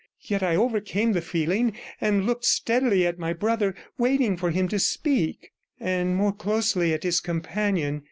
[0.23, 4.79] Yet I overcame the feeling, and looked steadily at my brother, waiting for him to
[4.79, 7.99] speak, and more closely at his companion.